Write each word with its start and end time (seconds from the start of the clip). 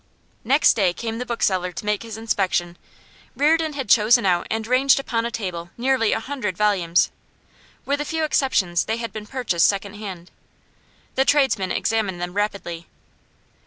Next 0.43 0.73
day 0.73 0.93
came 0.93 1.19
the 1.19 1.27
bookseller 1.27 1.71
to 1.73 1.85
make 1.85 2.01
his 2.01 2.17
inspection. 2.17 2.75
Reardon 3.35 3.73
had 3.73 3.87
chosen 3.87 4.25
out 4.25 4.47
and 4.49 4.65
ranged 4.65 4.99
upon 4.99 5.27
a 5.27 5.29
table 5.29 5.69
nearly 5.77 6.11
a 6.11 6.19
hundred 6.19 6.57
volumes. 6.57 7.11
With 7.85 8.01
a 8.01 8.05
few 8.05 8.23
exceptions, 8.23 8.85
they 8.85 8.97
had 8.97 9.13
been 9.13 9.27
purchased 9.27 9.67
second 9.67 9.93
hand. 9.93 10.31
The 11.13 11.23
tradesman 11.23 11.71
examined 11.71 12.19
them 12.19 12.33
rapidly. 12.33 12.87